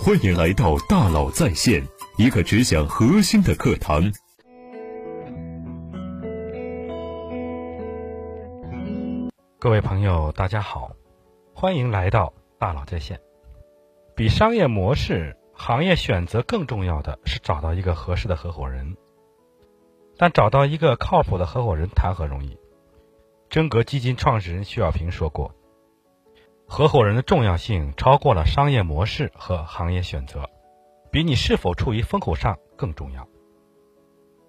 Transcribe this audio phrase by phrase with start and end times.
[0.00, 1.86] 欢迎来到大佬在线，
[2.16, 4.10] 一个只讲核心的课堂。
[9.60, 10.92] 各位朋友，大家好，
[11.54, 13.20] 欢迎来到大佬在线。
[14.16, 18.96] 比商业模式、行业选择更重要的是找到一个合适的合伙人。
[20.16, 22.58] 但找到一个靠谱的合伙人谈何容易？
[23.48, 25.54] 真格基金创始人徐小平说过。
[26.72, 30.48] 合伙人的重要性超过了商业模式和行业选择，
[31.10, 33.28] 比你是否处于风口上更重要。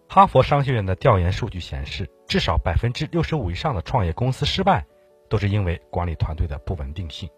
[0.07, 4.85] 哈佛商学院的调研数据显示，至少百分之六十五以上的创业公司失败，
[5.27, 7.29] 都是因为管理团队的不稳定性。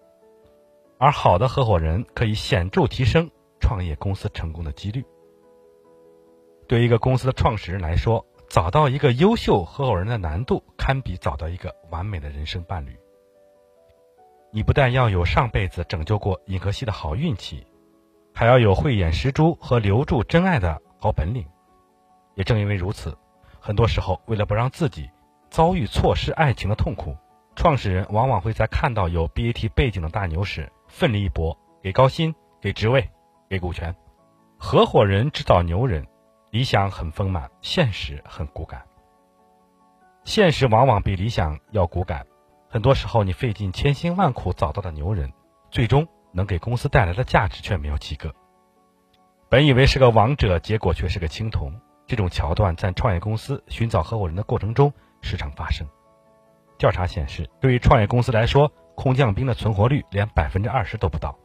[1.00, 3.28] 而好的合伙人可以显著提升
[3.60, 5.04] 创业公司成功的几率。
[6.68, 12.96] 对一个公司的创始人来说，找到一个优秀合伙人的难度，堪比找到一个完美的人生伴侣。
[14.56, 17.68] 你不但要有上辈子拯救过银河系的好运气，
[18.34, 21.46] 还要有慧眼识珠和留住真爱的好本领。
[22.36, 23.18] 也正因为如此，
[23.60, 25.10] 很多时候为了不让自己
[25.50, 27.18] 遭遇错失爱情的痛苦，
[27.58, 33.10] 创始人往往会在看到有 BAT 背景的大牛时奋力一搏，给高薪、给职位、
[33.50, 33.94] 给股权。
[34.58, 36.08] 合伙人制造牛人，
[36.50, 38.82] 理想很丰满，现实很骨感。
[40.24, 42.26] 现实往往比理想要骨感。
[42.76, 45.32] 很多时候，你费尽千辛万苦找到的牛人，
[45.72, 48.36] 最终能给公司带来的价值却没有几个。
[49.48, 51.80] 本以为是个王者，结果却是个青铜。
[52.06, 55.88] 这种桥段在创业公司寻找合伙人的过程中时常发生。
[56.78, 61.40] 调查显示，对于创业公司来说，空降兵的存活率连百分之二十都不到。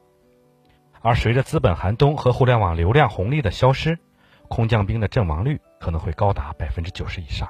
[1.00, 4.00] 而随着资本寒冬和互联网流量红利的消失，
[4.48, 7.48] 空降兵的阵亡率可能会高达百分之九十以上。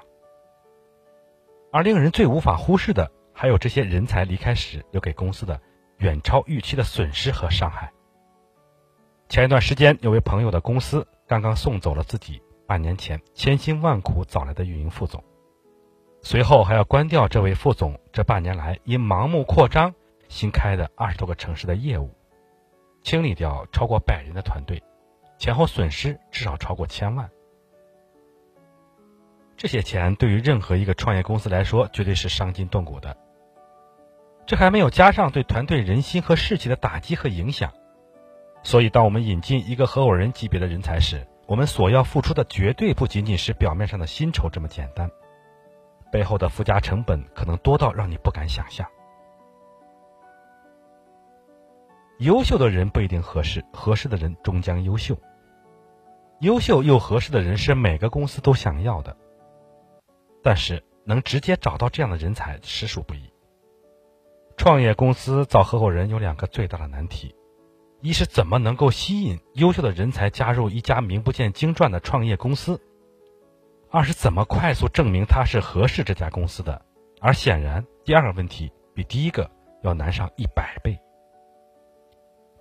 [1.73, 3.11] 而令人最无法忽视的。
[3.41, 5.59] 还有这些人才离开时留给公司的
[5.97, 7.91] 远超预期的损失和伤害。
[9.31, 15.25] 前一段时间，有位朋友的公司刚刚送走了自己半年前千辛万苦找来的运营副总，
[16.21, 19.95] 随后还要关掉这位副总这半年来因盲目扩张
[20.29, 22.11] 新开的二十多个城市的业务，
[23.03, 24.83] 清理掉超过百人的团队，
[25.39, 27.31] 前后损失至少超过千万。
[29.57, 33.17] 这些钱对于任何一个创业公司来说，绝对是伤筋动骨的。
[34.51, 37.73] 这还没有加上对团队人心和士气的打击和影响，
[38.65, 45.09] 所以当我们引进一个合伙人级别的人才时，我们所要付出的绝对不仅仅是表面上的薪酬这么简单，
[46.11, 48.85] 背后的附加成本可能多到让你不敢想象。
[52.19, 55.17] 优秀的人不一定合适，合适的人终将优秀。
[56.41, 59.17] 优秀又合适的人是每个公司都想要的，
[60.43, 63.33] 但是能直接找到这样的人才实属不易。
[64.61, 67.35] 创业公司找合伙人有两个最大的难题：
[68.03, 72.77] 一是怎么能够吸引优秀的人才加入一家名不见经传的创业公司；
[73.89, 76.85] 二是怎么快速证明他是合适这家公司的。
[77.23, 79.51] 而显然，第二个问题比第一个
[79.83, 80.95] 要难上一百倍。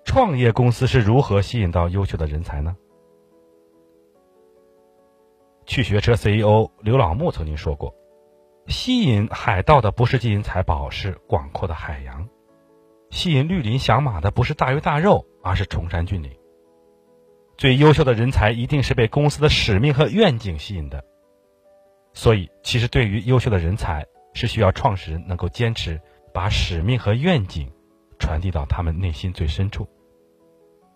[0.02, 2.74] 创业公司是如何吸引到优秀的人才呢？
[5.66, 7.94] 趣学车 CEO 刘老木曾经说过。
[8.70, 12.24] 吸引海盗的不是金银财宝，是广阔的海洋；
[13.10, 16.30] 吸引绿林响马的不是大鱼大肉，而是崇山峻岭。
[17.58, 21.04] 最优秀的人才一定是被公司的使命和愿景吸引的。
[22.14, 26.00] 所以，其实对于优秀的人才，是需要创始人能够坚持
[26.32, 27.68] 把使命和愿景
[28.20, 29.88] 传递到他们内心最深处，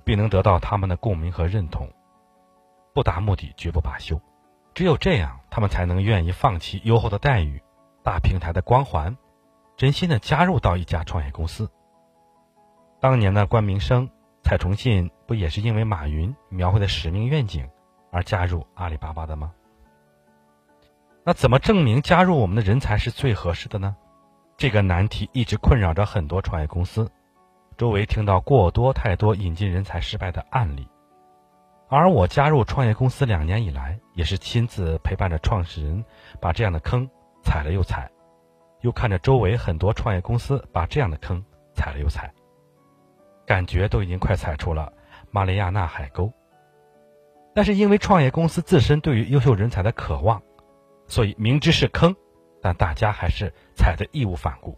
[0.04, 1.90] 并能得到他们的共鸣和认同。
[2.94, 4.20] 不达目的绝不罢休。
[4.74, 7.62] 只有这样，他们才能愿意放弃优厚的待遇、
[8.02, 9.16] 大平台的光环，
[9.76, 11.70] 真心的加入到一家创业公司。
[13.00, 14.10] 当年的关明生、
[14.42, 17.70] 蔡崇信不也是因为马云描绘的使命愿景
[18.10, 19.52] 而加入阿里巴巴的吗？
[21.24, 23.96] 那怎么证明加入我们的人才是最合适的呢？
[24.56, 27.10] 这个难题一直困扰着很多创业公司，
[27.76, 30.88] 周围听到过多太多引进人才失败的案例。
[31.88, 36.04] 而我加入创业公司两年以来，也是亲自陪伴着创始人
[36.40, 37.08] 把这样的坑
[37.42, 38.10] 踩了又踩，
[38.80, 41.44] 又看着周围很多创业公司把这样的坑
[41.74, 42.32] 踩了又踩，
[43.46, 44.92] 感觉都已经快踩出了
[45.30, 46.32] 马里亚纳海沟。
[47.54, 50.42] 但是因为创业公司自身对于优秀人才的渴望，
[51.06, 52.16] 所以明知是坑，
[52.60, 54.76] 但大家还是踩得义无反顾。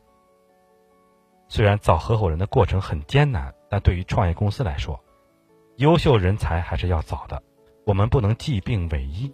[1.49, 5.01] 虽然找合伙人的过程很艰难，但对于创业公司来说，
[5.77, 7.43] 优秀人才还是要找的，
[7.85, 9.33] 我们不能既病委医。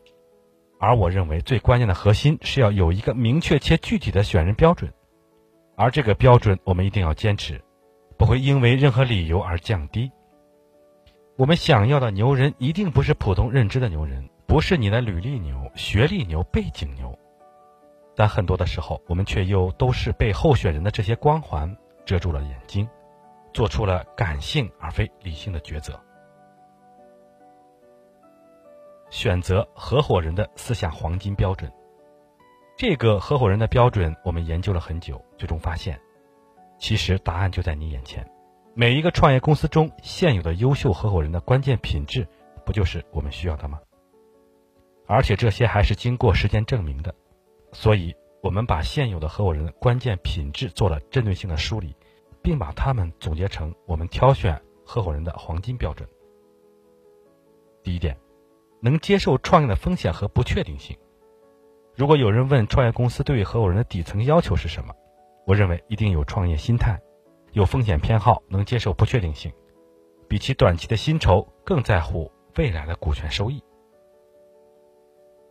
[0.81, 4.93] 而我认为最关键的核心是要有一个明确且具体的选人标准，
[5.77, 7.63] 而这个标准我们一定要坚持，
[8.19, 10.11] 不会因为任何理由而降低。
[11.37, 17.17] 我们想要的牛人一定不是普通认知的牛人，不是你的履历牛、学历牛、背景牛，
[18.17, 22.89] 但很多的时候，我们却又都是被候选人的这些光环遮住了眼睛，
[23.55, 25.99] 做出了感性而非理性的抉择。
[29.13, 31.71] 选择合伙人的四项黄金标准，
[32.79, 36.01] 这个合伙人的标准，我们研究了很久，最终发现，
[36.79, 38.27] 其实答案就在你眼前。
[38.73, 42.27] 每一个创业公司中现有的优秀合伙人的关键品质，
[42.65, 43.79] 不就是我们需要的吗？
[45.07, 47.15] 而且这些还是经过时间证明的，
[47.71, 51.95] 所以我们把现有的合伙人的关键品质做了针对性的梳理，
[52.41, 56.09] 并把它们总结成我们挑选合伙人的黄金标准。
[57.83, 58.17] 第一点，
[58.83, 60.97] 能接受创业的风险和不确定性。
[61.95, 64.93] 如果有人问创业公司对于合伙人的底层要求是什么，
[65.47, 67.01] 我认为一定有创业心态。
[67.53, 69.53] 有风险偏好，能接受不确定性，
[70.27, 73.63] 比起短期的薪酬更在乎未来的股权收益。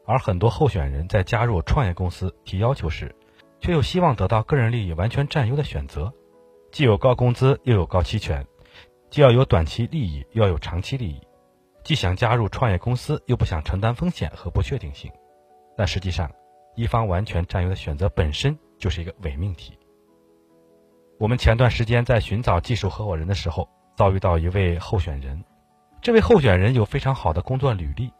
[0.05, 3.15] 而很多候选人在加入创业公司提要求时，
[3.61, 6.11] 却又希望得到个人利益完全占优的选择，
[6.71, 8.45] 既有高工资又有高期权，
[9.11, 11.21] 既要有短期利益又要有长期利益，
[11.83, 15.11] 既想加入创业公司又不想承担风险和不确定性。
[15.75, 16.31] 但实际上，
[16.75, 19.77] 一方完全占优的选择本身就是一个伪命题。
[21.19, 25.43] 我们前段时间在寻找技术合伙人的时候，遭遇到一位候选人。
[26.01, 28.11] 这位候选人有非常好的工作履历，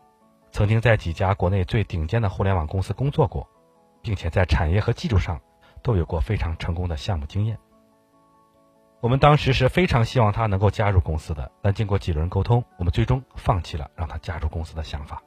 [0.52, 3.48] 曾经在几家国内最顶尖的互联网公司工作过，
[4.02, 5.40] 并且在产业和技术上
[5.82, 7.58] 都有过非常成功的项目经验。
[9.02, 15.24] 我们当时是非常希望他能够加入公司的，但经过几轮沟通，我们最终放弃了让他加入公司的想法，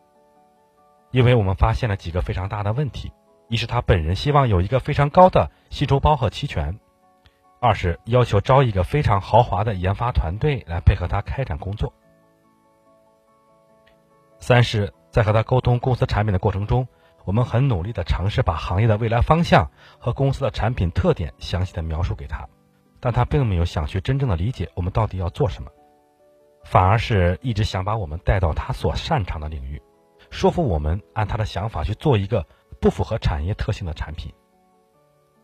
[1.11, 3.12] 因为我们发现了几个非常大的问题：
[3.49, 6.79] 一是他本人希望有一个非常高的薪酬包和期权。
[7.61, 11.93] 二是要求招一个非常豪华的研发团队来配合他开展工作。
[14.38, 16.87] 三是，在和他沟通公司产品的过程中，
[17.25, 22.47] 我们很努力的尝试把行业的未来方向和公司的产品特点详细的描述给他，
[23.05, 25.71] 但他并没有想去真正的理解我们到底要做什么，
[26.65, 29.83] 反而是一直想把我们带到他所擅长的领域，
[30.31, 32.47] 说服我们按他的想法去做一个
[32.81, 34.33] 不符合产业特性的产品。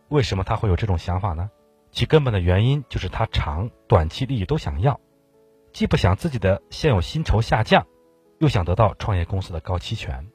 [0.08, 1.50] 为什么他会有这种想法呢？
[1.90, 4.98] 其根本的原因就是他长短期利益都想要，
[5.74, 7.86] 既不想自己的现有薪酬下降，
[8.38, 10.30] 又想得到创业公司的高期权。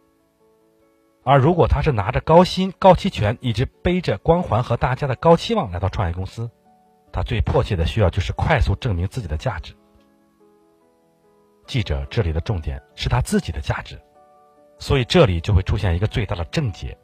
[1.23, 6.51] 而如果他是拿着高薪、高期权，一直背着光环和大家的高期望来到创业公司，
[7.15, 9.73] 他最迫切的需要就是快速证明自己的价值。
[11.65, 13.97] 记者这里的重点是他自己的价值，
[14.79, 16.97] 所以这里就会出现一个最大的症结。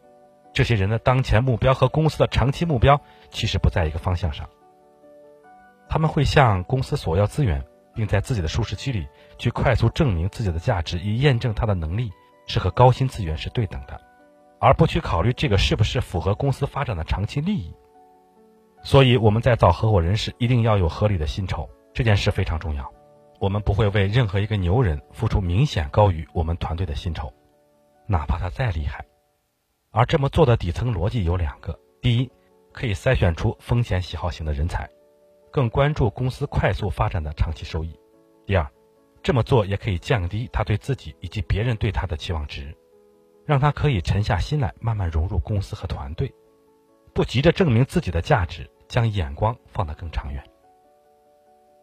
[0.54, 3.00] 这些人的当前目标和公司的长期目标
[3.30, 4.50] 其实不在一个方向上。
[5.88, 7.63] 他们会向公司索要资源，
[7.96, 12.12] 并在自己的舒适区里去快速证明自己的价值，以验证他的能力
[12.48, 13.98] 是和高薪资源是对等的，
[14.60, 17.74] 而不去考虑这个是不是符合公司发展的长期利益。
[18.83, 22.92] 所以我们在找合伙人时，一定要有合理的薪酬，这件事非常重要。
[23.39, 27.31] 我们不会为任何一个牛人付出明显高于我们团队的薪酬，
[28.07, 29.06] 哪怕他再厉害。
[29.92, 32.31] 而这么做的底层逻辑有两个：第一，
[32.72, 34.89] 可以筛选出风险喜好型的人才，
[35.51, 37.92] 更关注公司快速发展的长期收益；
[38.45, 38.68] 第二，
[39.22, 42.75] 这么做也可以降低他对自己以及别人对他的期望值，
[43.46, 46.34] 让他可以沉下心来，慢慢融入公司和团队，
[47.13, 50.44] 不急着证明自己的价值，将眼光放得更长远。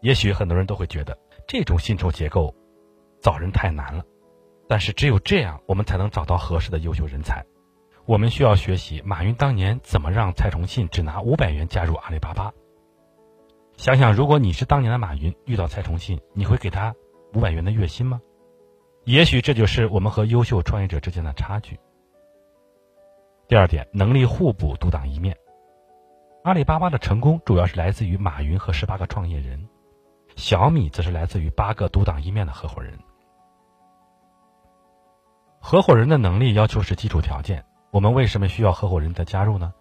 [0.01, 2.55] 也许很多人都会觉得这种薪酬结构
[3.21, 4.05] 找人太难了，
[4.69, 7.45] 但是只有这样，我们才能找到合适的优秀人才。
[8.07, 12.53] 我们需要学习马云当年怎么让蔡崇信只拿五百元加入阿里巴巴。
[13.77, 16.95] 想想，如果你是当年的马云，遇到蔡崇信，你会给他
[17.35, 18.21] 五百元的月薪吗？
[19.05, 21.79] 也许这就是我们和优秀创业者之间的差距。
[23.49, 25.35] 第二点，能力互补，独当一面。
[26.45, 29.67] 阿里巴巴的成功主要是来自于马云和十八个创业人，
[30.37, 32.99] 小米则是来自于八个独当一面的合伙人。
[35.61, 37.65] 合伙人的能力要求是基础条件。
[37.91, 39.73] 我们为什么需要合伙人的加入呢？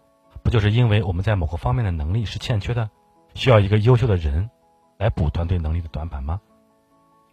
[0.43, 2.89] 不就是因为我们在某个方面的能力是欠缺的，
[3.33, 4.49] 需要一个优秀的人
[4.97, 6.39] 来补团队能力的短板吗？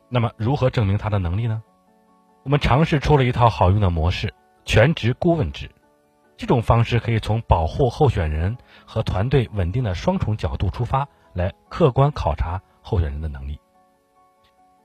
[0.09, 1.63] 那么如何证明他的能力呢？
[2.43, 4.35] 我们尝试出了一套好用的模式——
[4.67, 5.71] 全职顾问制。
[6.37, 13.59] 这种方式可以从保护候选人和团队稳定的双重角度出发，来客观考察候选人的能力。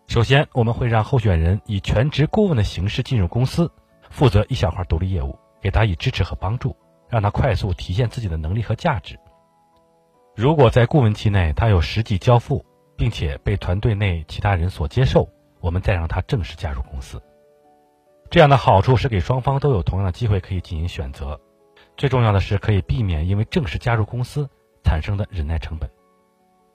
[0.08, 3.72] 首先，我们会让候选人以全职顾问的形式进入公司，
[4.10, 5.38] 负责一小块独立业务。
[5.62, 6.74] 给他以支持和帮助，
[7.10, 9.20] 让他快速体现自己的能力和价值。
[10.34, 12.66] 如果在顾问期内他有实际交付，
[12.96, 15.28] 并且被团队内其他人所接受，
[15.60, 17.22] 我们再让他正式加入公司。
[18.30, 21.42] 这样的好处是给双方都有同样的机会可以进行选择，
[21.98, 24.48] 最重要的是可以避免因为正式加入公司
[24.84, 25.90] 产生的忍耐成本。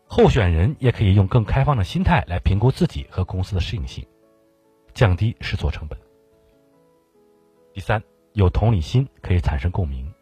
[0.06, 4.04] 候选人也可以用更开放的心态来评估自己和公司的适应性，
[4.92, 5.96] 降低试错成本。
[7.72, 10.12] 第三，有同理心可以产生共鸣。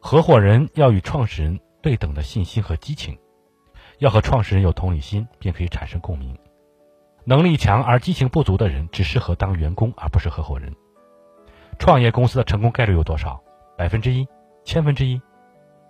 [0.00, 3.16] 合伙人要与创始人对等的信心和激情，
[3.98, 6.36] 要和创始人有同理心，并可以产生共鸣。
[7.26, 10.74] 能力强而激情不足的人只适合当员工，而不是合伙人。
[11.78, 13.42] 创业公司的成功概率有多少？
[13.78, 14.28] 百分之一，
[14.62, 15.20] 千分之一。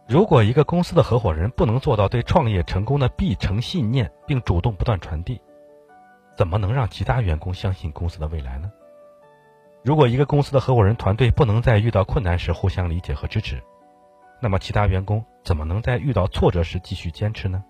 [0.06, 5.40] 如果一个公司的合伙人不能做到对创业成功的必成信念，并主动不断传递，
[6.36, 8.70] 怎么能让其他员工相信公司的未来呢？
[9.82, 13.60] 如果一个公司的合伙人团队不能在遇到困难时互相理解和支持，
[14.40, 17.64] 那么其他员工怎么能在遇到挫折时继续坚持呢？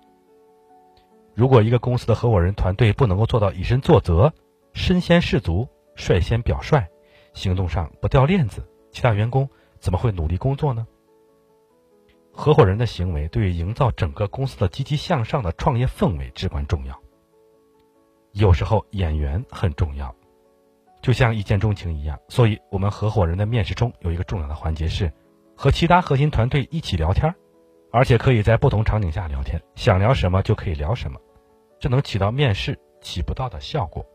[1.34, 4.32] 如果一个公司的合伙人团队不能够做到以身作则、
[4.72, 6.86] 身先士卒、率先表率，
[7.32, 9.48] 行动上不掉链子，其他员工
[9.80, 10.86] 怎么会努力工作呢？
[12.32, 17.00] 合伙人的行为对于营造整个公司的积极向上的创业氛围至关重要。
[18.32, 20.14] 有时候演员很重要，
[21.02, 22.18] 就像一见钟情一样。
[22.28, 25.12] 所以，我们合伙人的面试中有一个重要的环节是
[25.56, 27.34] 和其他核心团队一起聊天。
[27.92, 31.20] 而且可以在不同场景下聊天，想聊什么就可以聊什么，
[31.84, 34.06] 这能起到面试起不到的效果。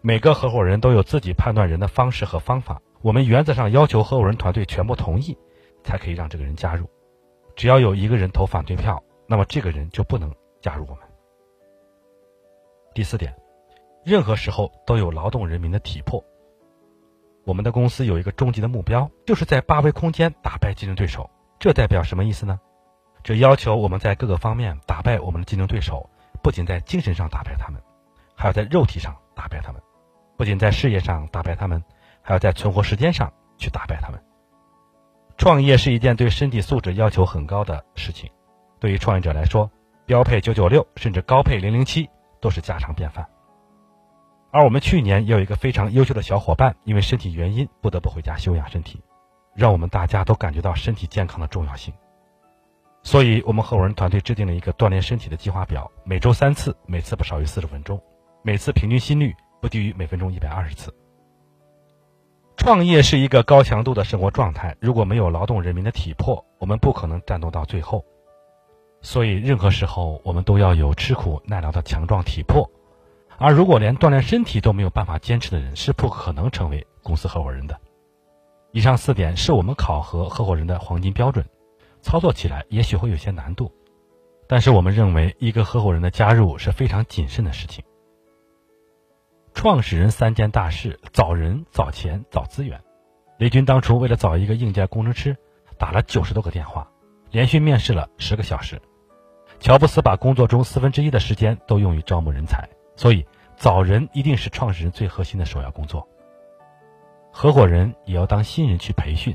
[0.00, 5.38] 每个合伙人都有自己判断人的方式和方法，我们原则上要求合伙人团队全部同意，
[5.84, 6.90] 才可以让这个人加入。
[7.54, 11.04] 只要有一个人投反对票，那么这个人就不能加入我们。
[12.92, 13.32] 第四点，
[14.04, 16.24] 任何时候都有劳动人民的体魄。
[17.44, 21.30] 我们的公司有一个终极的目标，就是在八维空间打败竞争对手。
[21.60, 22.58] 这代表什么意思呢？
[23.22, 26.10] 这要求我们在各个方面打败我们的竞争对手，
[26.44, 27.80] 不仅在精神上打败他们，
[28.36, 29.80] 还要在肉体上打败他们；
[30.36, 31.82] 不仅在事业上打败他们，
[32.20, 34.22] 还要在存活时间上去打败他们。
[35.38, 38.30] 创业是一件对身体素质要求很高的事情，
[38.78, 39.70] 对于创业者来说，
[40.04, 42.10] 标配九九六甚至高配零零七
[42.42, 43.26] 都是家常便饭。
[44.50, 49.02] 而我们去年也有一个非常优秀的小伙伴，因为身体原因不得不回家休养身体，
[49.54, 51.94] 让我们大家都感觉到身体健康的重要性。
[53.06, 58.00] 所以，我们合伙人团队制定了一个锻炼身体的计划表，每周三次，每次不少于四十分钟，
[58.42, 60.92] 每次平均心率不低于每分钟一百二十次。
[62.56, 68.02] 创业是一个高强度的生活状态，如果没有劳动人民的体魄，我们不可能战斗到最后。
[69.02, 72.68] 所以，任何时候我们都要有吃苦耐劳的强壮体魄。
[73.36, 77.78] 而如果连锻炼身体都没有办法坚持的人，是不可能成为公司合伙人的。
[78.72, 81.44] 以上四点是我们考核合伙人的黄金标准。
[82.04, 83.72] 操作起来也许会有些难度，
[84.46, 87.82] 但是我们认为一个合伙人的加入是非常谨慎的事情。
[89.54, 92.78] 创始人三件大事：找人、找钱、找资源。
[93.38, 95.34] 雷军当初为了找一个硬件工程师，
[95.78, 96.90] 打了九十多个电话，
[97.30, 98.82] 连续面试了十个小时。
[99.58, 103.24] 乔布斯把工作中四分之一的时间都用于招募人才，所以
[103.56, 106.06] 找人一定是创始人最核心的首要工作。
[107.32, 109.34] 合伙人也要当新人去培训。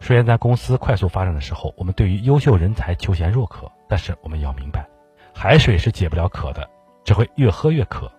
[0.00, 4.88] 虽然在公司快速发展的时候，我们对于优秀人才求贤若渴，但是我们要明白，
[5.34, 6.68] 海水是解不了渴的，
[7.04, 8.10] 只会越喝越渴。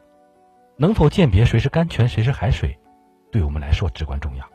[0.78, 2.78] 能否鉴别谁是甘泉，谁是海水，
[3.32, 4.46] 对我们来说至关重要。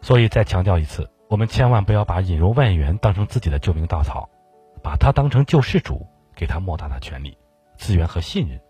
[0.00, 4.28] 所以再强调一次，我们千万不要把引入外援当成自己的救命稻草，
[4.82, 7.36] 把他当成救世主，给他莫大的权利、
[7.76, 8.60] 资源和信任，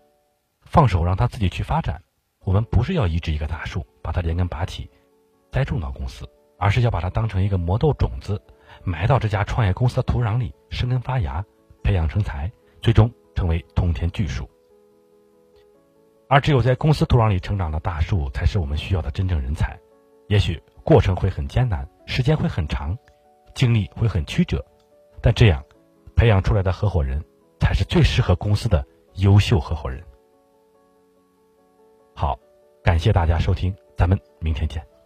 [0.63, 2.01] 放手让他自己去发展。
[2.43, 4.89] 我们不是要移植一个大树，把它连根拔起，
[5.51, 6.25] 栽种到公司。
[6.57, 8.41] 而是要把它当成一个魔豆种子，
[8.83, 11.43] 埋到这家创业公司的土壤里，生根发芽，
[11.83, 14.49] 培养成才，最终成为通天巨树。
[16.27, 19.79] 而只有在公司土壤里成长的大树，才是我们需要的真正人才。
[20.27, 22.97] 也许过程会很艰难，时间会很长，
[23.55, 24.65] 经历会很曲折，
[25.21, 25.63] 但这样
[26.15, 27.23] 培养出来的合伙人，
[27.61, 28.85] 才是最适合公司的
[29.15, 30.03] 优秀合伙人。
[32.13, 32.37] 好，
[32.83, 34.96] 感谢大家收听，咱们明天见。